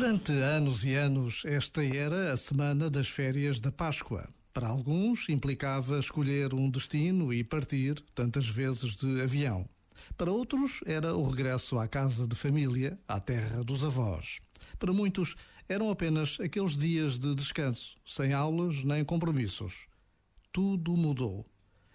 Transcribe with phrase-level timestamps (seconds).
[0.00, 4.26] Durante anos e anos, esta era a semana das férias da Páscoa.
[4.50, 9.68] Para alguns, implicava escolher um destino e partir tantas vezes de avião.
[10.16, 14.38] Para outros, era o regresso à casa de família, à terra dos avós.
[14.78, 15.36] Para muitos,
[15.68, 19.86] eram apenas aqueles dias de descanso, sem aulas nem compromissos.
[20.50, 21.44] Tudo mudou.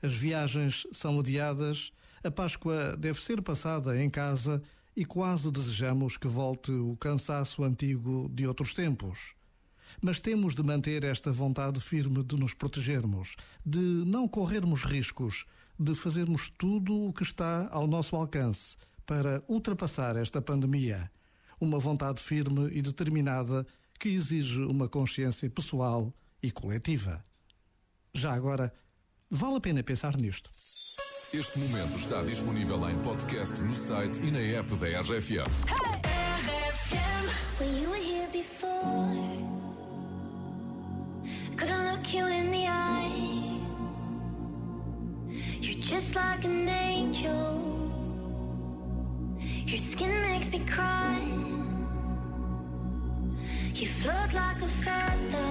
[0.00, 1.90] As viagens são adiadas,
[2.22, 4.62] a Páscoa deve ser passada em casa
[4.98, 9.32] e quase desejamos que volte o cansaço antigo de outros tempos.
[10.02, 15.46] Mas temos de manter esta vontade firme de nos protegermos, de não corrermos riscos,
[15.78, 18.76] de fazermos tudo o que está ao nosso alcance
[19.06, 21.08] para ultrapassar esta pandemia.
[21.60, 23.64] Uma vontade firme e determinada
[24.00, 26.12] que exige uma consciência pessoal
[26.42, 27.24] e coletiva.
[28.12, 28.74] Já agora,
[29.30, 30.50] vale a pena pensar nisto.
[31.30, 35.44] Este momento está disponível em podcast no site e na app da RFM.
[45.80, 47.60] Just like an angel.
[49.66, 51.18] Your skin makes me cry.
[53.74, 55.47] You float like a feather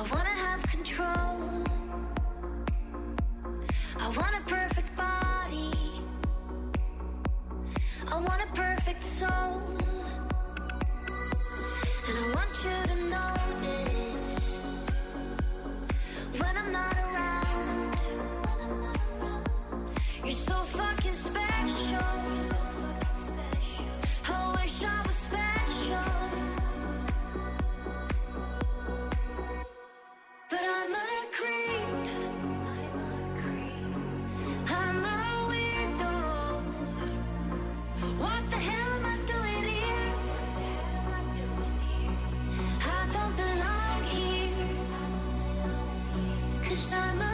[0.00, 1.66] I wanna have control.
[3.98, 4.46] I want
[46.90, 47.29] Summer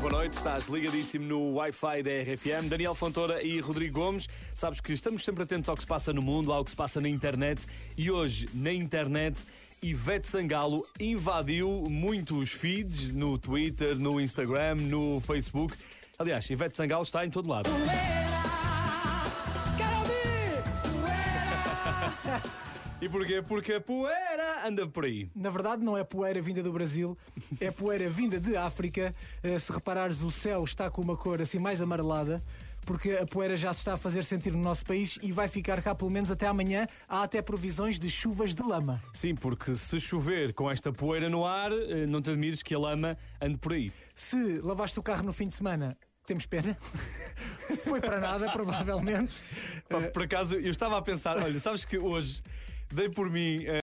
[0.00, 2.68] Boa noite, estás ligadíssimo no Wi-Fi da RFM.
[2.68, 4.28] Daniel Fontoura e Rodrigo Gomes.
[4.54, 7.00] Sabes que estamos sempre atentos ao que se passa no mundo, ao que se passa
[7.00, 7.66] na internet.
[7.96, 9.44] E hoje, na internet,
[9.82, 15.74] Ivete Sangalo invadiu muitos feeds no Twitter, no Instagram, no Facebook.
[16.16, 17.68] Aliás, Ivete Sangalo está em todo lado.
[23.00, 23.40] E porquê?
[23.40, 25.30] Porque a poeira anda por aí.
[25.32, 27.16] Na verdade, não é poeira vinda do Brasil,
[27.60, 29.14] é poeira vinda de África.
[29.40, 32.42] Eh, se reparares, o céu está com uma cor assim mais amarelada,
[32.84, 35.80] porque a poeira já se está a fazer sentir no nosso país e vai ficar
[35.80, 36.88] cá pelo menos até amanhã.
[37.08, 39.00] Há até provisões de chuvas de lama.
[39.12, 42.78] Sim, porque se chover com esta poeira no ar, eh, não te admires que a
[42.80, 43.92] lama ande por aí.
[44.12, 45.96] Se lavaste o carro no fim de semana,
[46.26, 46.76] temos pena.
[47.84, 49.40] Foi para nada, provavelmente.
[49.88, 52.42] Pá, Por acaso, eu estava a pensar, olha, sabes que hoje
[52.92, 53.64] dei por mim.
[53.66, 53.76] eh,